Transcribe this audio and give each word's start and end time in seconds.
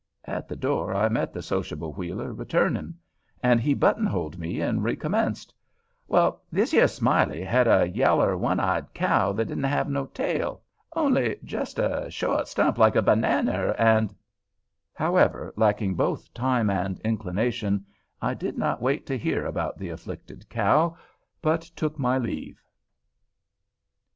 At 0.25 0.47
the 0.47 0.55
door 0.55 0.95
I 0.95 1.09
met 1.09 1.31
the 1.31 1.43
sociable 1.43 1.93
Wheeler 1.93 2.33
returning, 2.33 2.95
and 3.43 3.61
he 3.61 3.75
buttonholed 3.75 4.35
me 4.39 4.59
and 4.59 4.83
recommenced: 4.83 5.53
"Well, 6.07 6.41
thish 6.51 6.73
yer 6.73 6.87
Smiley 6.87 7.43
had 7.43 7.67
a 7.67 7.85
yaller, 7.87 8.35
one 8.35 8.59
eyed 8.59 8.95
cow 8.95 9.31
that 9.33 9.45
didn't 9.45 9.65
have 9.65 9.87
no 9.87 10.07
tail, 10.07 10.63
only 10.95 11.37
jest 11.43 11.77
a 11.77 12.07
short 12.09 12.47
stump 12.47 12.79
like 12.79 12.95
a 12.95 13.03
bannanner, 13.03 13.75
and——" 13.77 14.15
However, 14.91 15.53
lacking 15.55 15.93
both 15.93 16.33
time 16.33 16.71
and 16.71 16.99
inclination, 17.01 17.85
I 18.23 18.33
did 18.33 18.57
not 18.57 18.81
wait 18.81 19.05
to 19.05 19.19
hear 19.19 19.45
about 19.45 19.77
the 19.77 19.89
afflicted 19.89 20.49
cow, 20.49 20.97
but 21.43 21.61
took 21.75 21.99
my 21.99 22.17
leave. 22.17 22.59